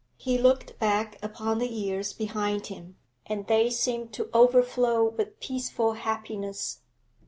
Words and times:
He 0.17 0.39
looked 0.39 0.79
back 0.79 1.19
upon 1.21 1.59
the 1.59 1.67
years 1.67 2.11
behind 2.11 2.65
him, 2.65 2.97
and 3.27 3.45
they 3.45 3.69
seemed 3.69 4.11
to 4.13 4.31
overflow 4.33 5.07
with 5.07 5.39
peaceful 5.39 5.93
happiness. 5.93 6.79